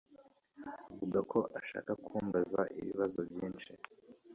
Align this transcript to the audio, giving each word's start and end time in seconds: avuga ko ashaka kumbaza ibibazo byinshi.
avuga 0.91 1.19
ko 1.31 1.39
ashaka 1.59 1.91
kumbaza 2.05 2.61
ibibazo 2.79 3.19
byinshi. 3.29 3.71